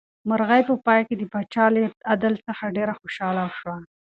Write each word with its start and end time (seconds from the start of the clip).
مرغۍ 0.29 0.61
په 0.69 0.75
پای 0.85 1.01
کې 1.07 1.15
د 1.17 1.23
پاچا 1.33 1.65
له 1.75 1.81
عدل 2.13 2.33
څخه 2.47 2.73
ډېره 2.77 2.93
خوشحاله 2.99 3.43
شوه. 3.59 3.75